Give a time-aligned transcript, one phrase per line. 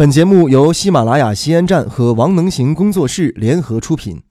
[0.00, 4.22] 本节目由喜马拉雅西安站和王能行工作室联合出品。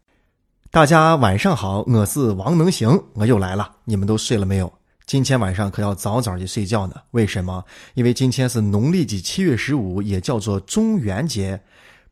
[0.72, 3.76] 大家晚上好，我是王能行，我又来了。
[3.84, 4.74] 你们都睡了没有？
[5.06, 6.96] 今天晚上可要早早的睡觉呢。
[7.12, 7.64] 为什么？
[7.94, 11.62] 因为今天是农历的七月十五，也叫做中元节，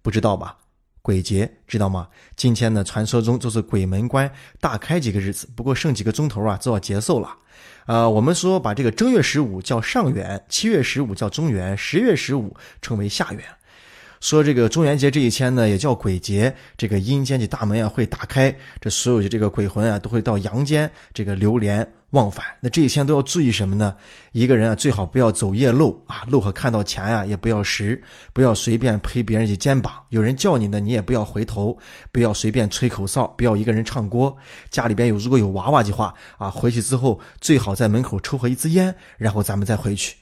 [0.03, 0.57] 不知道吧？
[1.07, 2.05] 鬼节知道吗？
[2.35, 4.29] 今天呢，传说中就是鬼门关
[4.59, 7.33] 大开几个日子，不过剩几个钟头啊，就要结束了。
[7.85, 13.41] 呃，我们说把这个正月十五叫上元，七月十五叫中元，十月十五称为下元。
[14.20, 21.88] 说这个中元节这一天呢，也叫鬼节，这个阴间的大门啊会打开，这所有的这个鬼魂啊都会到阳间这个流连。
[22.12, 23.93] 忘返，那这一天都要注意什么呢？
[24.31, 29.91] 一个人啊，最好不要走夜路啊，路和看到钱呀，也不要拾，不要随便拍别人的肩膀。
[30.07, 31.77] 有人叫你呢，你也不要回头，
[32.13, 34.34] 不要随便吹口哨，不要一个人唱歌。
[34.70, 40.15] 家里边有如果有娃娃的话啊，回去之后最好在门口抽合一支烟，然后咱们再回去。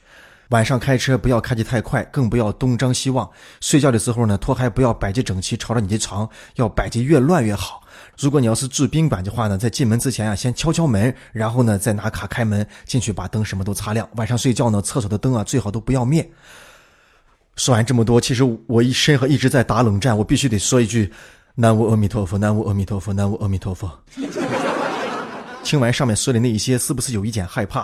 [0.50, 3.30] 晚上开车不要开得太快，更不要东张西望。
[3.62, 7.82] 睡觉的时候呢，拖鞋不要摆的整齐，朝着你的床，要摆的越乱越好。
[8.18, 14.08] 如果你要是住宾馆的话呢，在进门之前啊，先敲敲门，然后呢再拿卡开门进去，把灯什么都擦亮。
[14.16, 16.30] 晚上睡觉呢，厕所的灯啊最好都不要灭。
[17.56, 21.12] 说完这么多，其实我一身和一直在打冷战，我必须得说一句：
[21.56, 23.90] 南无阿弥陀佛，南无阿弥陀佛，南无阿弥陀佛。
[25.66, 27.82] 听完上面说的那一些，是不是有一点害怕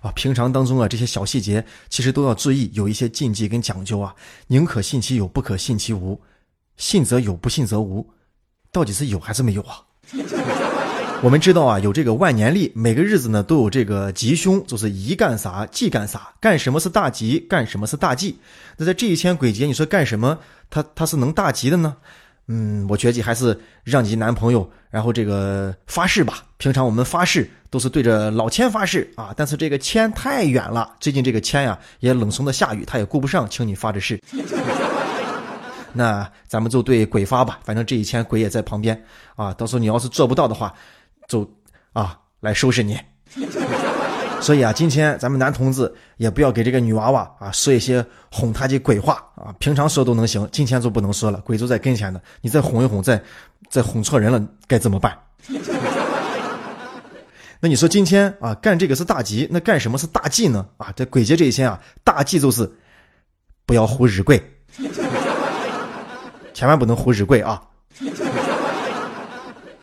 [0.00, 0.12] 啊？
[0.14, 4.14] 平常当中啊，这些小细节其实都要注意，有一些禁忌跟讲究啊。
[4.46, 6.18] 宁可信其有，不可信其无。
[6.76, 8.08] 信则有，不信则无。
[8.70, 9.82] 到底是有还是没有啊？
[11.22, 18.38] 我们知道啊，有这个万年历，每个日子呢都有这个吉凶，就是宜干啥忌干啥，干什么是大吉，干什么是大忌。
[18.76, 20.38] 那在这一天鬼节，你说干什么，
[20.70, 21.96] 他他是能大吉的呢？
[22.46, 26.44] 嗯，我觉得还是让你男朋友，然后这个发誓吧。
[26.58, 34.20] 平常我们发誓都是对着老千发誓啊，但是这个千太远了，最近这个千呀也冷怂的下雨，他也顾不上，请你发这誓。
[35.96, 39.00] 那咱们就对鬼发吧，反正这一天鬼也在旁边
[39.36, 39.54] 啊。
[39.54, 40.74] 到时候你要是做不到的话，
[41.28, 41.48] 就
[41.92, 42.98] 啊来收拾你。
[44.44, 49.54] 所以啊，今天咱们男同志也不要给这个女娃娃啊说一些哄她的鬼话啊。
[49.58, 51.40] 平常说都能行，今天就不能说了。
[51.46, 53.18] 鬼就在跟前呢，你再哄一哄，再
[53.70, 55.18] 再哄错人了，该怎么办？
[57.58, 60.66] 那你说今天啊干这个是大吉，那干什么是大忌呢？
[60.76, 62.70] 啊，这鬼节这一天啊，大忌就是
[63.64, 64.38] 不要胡日鬼。
[66.52, 67.62] 千万不能胡日鬼啊！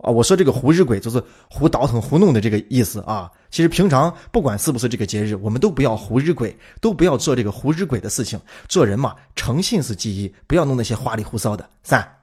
[0.01, 3.29] 啊，我说这个胡日鬼就是胡倒腾、胡弄的这个意思啊。
[3.49, 8.39] 其实平常不管是不是这个节日，我们都不要胡日鬼，都不要做这个胡日鬼的事情。
[8.67, 11.69] 做人嘛，诚信是第一，不要弄那些花里胡哨的。
[11.83, 12.15] 三，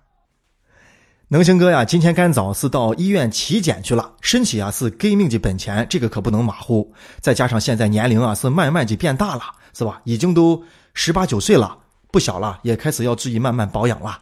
[1.29, 6.93] 能行哥呀，今天干早是到医院体检去了，身体啊是革命的本钱，这个可不能马虎。
[7.21, 10.01] 再加上现在年龄啊是慢慢的变大了，是吧？
[10.05, 10.65] 已经都
[10.95, 11.79] 十八九岁了，
[12.11, 14.19] 不小了，也开始要注意慢慢保养了。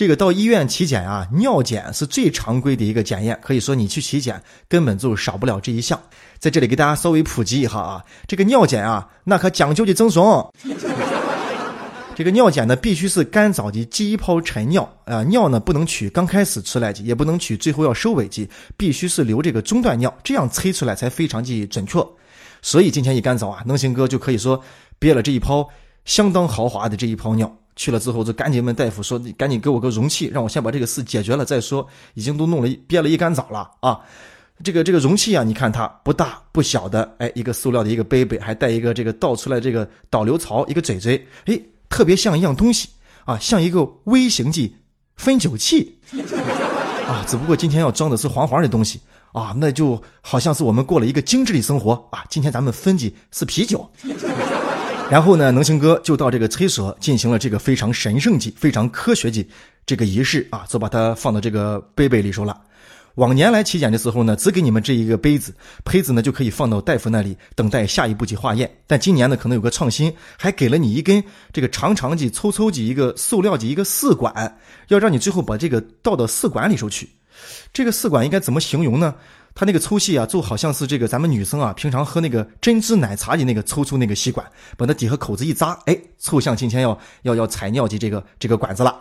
[0.00, 6.00] 这个到医院体检啊，尿检是最常规的一个检验，可以说你去体检根本就少不了这一项。
[6.38, 10.50] 在这里给大家稍微普及一下啊，这个尿检啊，那可讲究的正宗。
[12.16, 22.02] 这个尿检呢，必须是干燥的第一泡陈尿啊，尿呢不能取刚开始出来的，也不能取最后要收尾的，必须是留这个中段尿，这样测出来才非常的准确。
[22.62, 24.64] 所以今天一干早啊，能行哥就可以说
[24.98, 25.68] 憋了这一泡。
[26.06, 33.98] 相当豪华的这一泡尿去了之后，就赶紧问大夫说：“你赶紧给我个容器，让我先把这个事解决了再说。”已经都弄了憋了一干早了啊！
[34.62, 41.58] 这个这个容器啊，你看它不大不小的，哎，一个塑料的一个杯杯，还带一个这个倒出来这个导流槽，一个嘴嘴，哎，
[41.88, 42.90] 特别像一样东西
[43.24, 44.76] 啊，像一个微型的
[45.16, 45.98] 分酒器
[47.08, 47.24] 啊。
[47.26, 49.00] 只不过今天要装的是黄黄的东西
[49.32, 52.26] 啊，那就好像是我们过了一个精致的生活啊。
[52.28, 53.90] 今天咱们分的是啤酒。
[55.10, 59.46] 然后呢，能行哥就到这个厕所进行了这个非常神圣级、非常科学级
[59.84, 62.56] 这个仪式啊，就把它放到这个杯杯里头了。
[63.16, 68.70] 往年来体检的时候呢，只给你们这一个杯子，杯子呢就可以放到大夫那里等待下一步的化验。
[68.86, 71.22] 但今年呢，可能有个创新，还给了你一根
[71.52, 74.58] 这个长长的、粗粗的一个塑料的一个试管，
[74.88, 77.10] 要让你最后把这个倒到试管里头去。
[77.72, 79.12] 这个试管应该怎么形容呢？
[79.54, 88.96] 它那个粗细啊，就好像是这个咱们女生啊，平常喝那个珍珠奶茶的那个粗粗那个吸管，把那底下口子一扎，哎，凑像今天要要要采尿的这个这个管子了。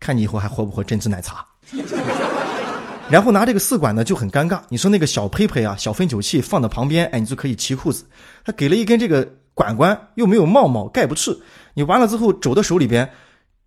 [0.00, 1.46] 看你以后还喝不喝珍珠奶茶？
[3.10, 8.04] 然后拿这个试管呢就很尴尬，你说那个小胚胚啊，小分酒器放到旁边，哎，你就可以提裤子。
[8.44, 11.38] 他给了一根这个管管，又没有帽帽盖不住，
[11.74, 13.10] 你完了之后肘到手里边。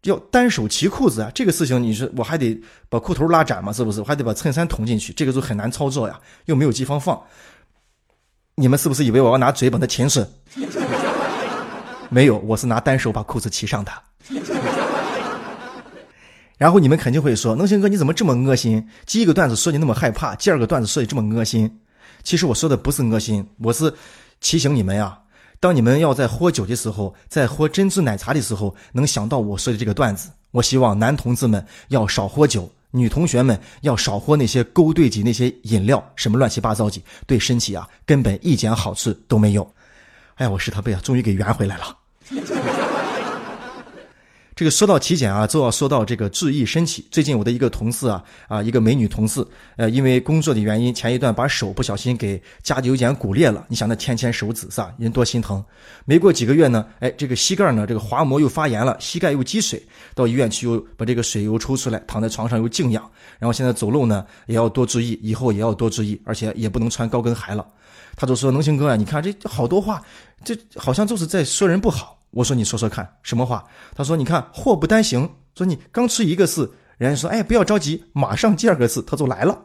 [0.05, 2.59] 要单手提裤子啊，这个事情你说我还得
[2.89, 3.99] 把裤头拉窄嘛，是不是？
[3.99, 7.21] 我还得把衬衫捅进去，这个就很难操作呀，又没有地方放。
[8.55, 10.25] 你们是不是以为我要拿嘴把它钳死？
[12.09, 13.91] 没有，我是拿单手把裤子系上的。
[16.57, 18.87] 然后你们肯定会说：“能行哥，你怎么这么恶心？
[19.05, 21.81] 第一个段子说你那么害怕，第二个段子说你这么恶心。”
[22.23, 23.93] 其实我说的不是恶心，我是
[24.39, 25.19] 提醒你们呀。
[25.65, 30.29] 当你们要在喝酒的时候，在喝珍珠奶茶的时候，能想到我说的这个段子。
[30.51, 39.67] 我希望男同志们要少喝酒，女同学们要少喝那些勾兑剂那些饮料，什么乱七八糟的，对身体啊根本一点好处都没有。
[40.35, 42.84] 哎呀，我是他被啊，终于给圆回来了。
[44.55, 47.05] 这个说到体检啊，就要说到这个注意身体。
[47.11, 53.65] 最近我的一个同事啊，啊，一个美女同事，呃，因为工作的原因，前一段把手不小心给夹的有点骨裂了。
[53.67, 54.93] 你想那天天手指是吧？
[54.97, 55.61] 人多心疼。
[56.05, 63.03] 没过几个月呢，哎，这个膝盖呢，这个滑膜又发炎了，膝盖又积水，到医院去又把这个水又抽出来，躺在床上又静养。
[63.37, 67.67] 然后现在走路呢也要多注意，以后也要多注意，而且也不能穿高跟鞋了。
[68.15, 70.01] 他就说：“能行哥啊，你看这好多话，
[70.45, 73.63] 这好像就是在说人不好。”我说你说说看什么话？
[73.95, 79.57] 他说你看祸不单行，说你刚吃一个字，人家说哎不要着急，马上第二个字他就来了，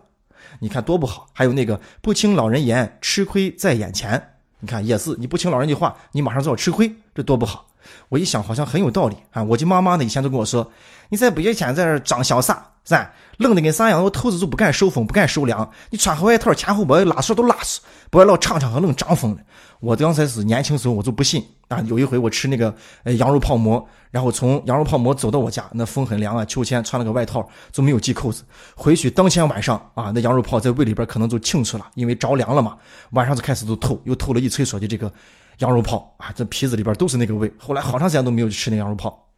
[0.61, 1.29] 你看多不好。
[1.33, 7.67] 还有那个不听老人言，吃亏在眼前，你看也是你不听老人的话，你马上就要吃亏，这多不好。
[8.09, 9.43] 我一想好像很有道理啊。
[9.43, 10.71] 我的妈妈呢以前都跟我说，
[11.09, 13.11] 你在不月前在这装潇洒是吧？
[13.39, 14.05] 冷的跟啥样？
[14.05, 15.69] 我兔子就不敢受风，不敢受凉。
[15.89, 17.81] 你穿好外套，前后把拉锁都拉实，
[18.11, 19.43] 不要老唱唱和冷张风的。
[19.79, 21.81] 我刚才是年轻时候，我就不信啊。
[21.87, 22.75] 有一回我吃那个
[23.05, 28.43] 呃羊肉泡馍，然后从羊肉泡馍走到我家，那风很凉啊，秋天穿了个外套就没有系扣子。
[28.75, 32.77] 回去当天晚上啊，那羊肉泡在胃里边可能就清楚了，因为着凉了嘛。
[33.13, 35.11] 晚上就开始就透，又透了一吹说的这个
[35.59, 37.51] 羊肉泡啊，这皮子里边都是那个味。
[37.59, 39.29] 后来好长时间都没有去吃那羊肉泡，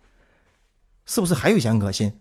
[1.06, 2.12] 是不是还有一些恶心？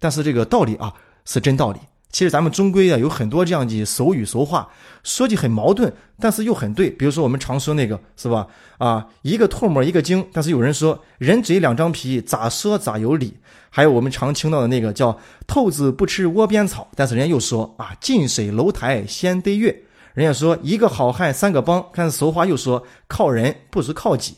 [0.00, 0.92] 但是这个道理啊，
[1.24, 1.78] 是真道理。
[2.12, 4.68] 其实咱们中规啊有很多这样的俗语俗话，
[5.04, 6.90] 说的很矛盾，但是又很对。
[6.90, 8.46] 比如说我们常说那个是吧？
[8.78, 10.26] 啊，一个唾沫一个精。
[10.32, 13.36] 但是有人说人嘴两张皮，咋说咋有理。
[13.70, 15.16] 还有我们常听到的那个叫
[15.46, 19.84] 兔子不吃窝边草，但是人家又说啊近水楼台先得月。
[20.14, 24.34] 人家说一个好汉三个帮，但是俗话又说靠人不如靠己。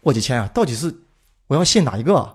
[0.00, 0.94] 我的天啊，到底是
[1.48, 2.34] 我要信哪一个？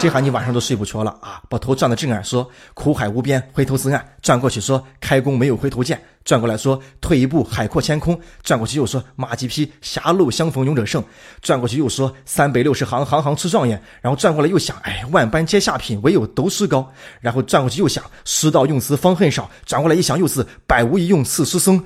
[0.00, 1.42] 这下你晚上都睡不着了啊！
[1.46, 5.94] 把头转到正岸，说苦海无边，回头是岸；转过去说开弓没有回头箭；
[6.24, 11.02] 转过来说退一步海阔天空；转过去又说马蹄披狭路相逢勇者胜；
[11.42, 13.78] 转过去又说三百六十行，行行出状元。
[14.00, 16.90] 然后转过来又想，哎，万般皆下品，唯有读书高。
[17.20, 19.50] 然后转过去又想，书到用词方恨少。
[19.66, 21.76] 转过来一想，又是百无一用是书生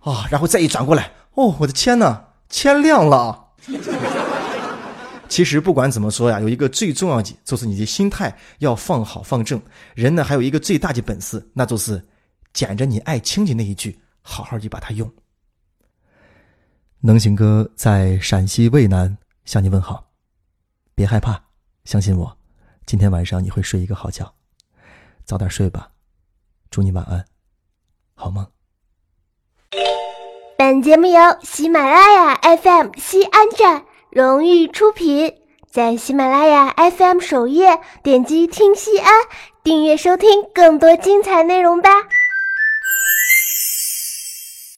[0.00, 0.26] 啊！
[0.28, 3.50] 然后再一转过来，哦，我的天呐，天亮了。
[5.30, 9.62] 其实不管怎么说呀，有一个最重要的就是你的心态要放好放正。
[9.94, 12.04] 人呢还有一个最大的本事，那就是
[12.52, 15.08] 捡着你爱听的那一句，好好的把它用。
[16.98, 20.04] 能行哥在陕西渭南向你问好，
[20.96, 21.40] 别害怕，
[21.84, 22.36] 相信我，
[22.84, 24.30] 今天晚上你会睡一个好觉，
[25.24, 25.88] 早点睡吧，
[26.70, 27.24] 祝你晚安，
[28.14, 28.44] 好梦。
[30.58, 33.89] 本节目由喜马拉雅 FM 西安站。
[34.10, 35.34] 荣誉出品，
[35.70, 39.12] 在喜马拉雅 FM 首页点击“听西安”，
[39.62, 41.90] 订阅收听更多精彩内容吧。